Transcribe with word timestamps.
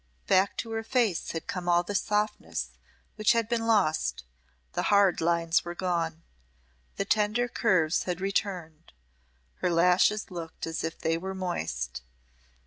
Back 0.25 0.57
to 0.57 0.71
her 0.71 0.81
face 0.83 1.29
had 1.29 1.45
come 1.45 1.69
all 1.69 1.83
the 1.83 1.93
softness 1.93 2.71
which 3.17 3.33
had 3.33 3.47
been 3.47 3.67
lost, 3.67 4.23
the 4.73 4.81
hard 4.89 5.21
lines 5.21 5.63
were 5.63 5.75
gone, 5.75 6.23
the 6.95 7.05
tender 7.05 7.47
curves 7.47 8.05
had 8.05 8.19
returned, 8.19 8.93
her 9.57 9.69
lashes 9.69 10.31
looked 10.31 10.65
as 10.65 10.83
if 10.83 10.97
they 10.97 11.19
were 11.19 11.35
moist. 11.35 12.01